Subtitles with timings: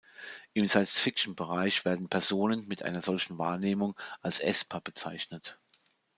[0.53, 5.59] Im Science-Fiction-Bereich werden Personen mit einer solchen Wahrnehmung als Esper bezeichnet.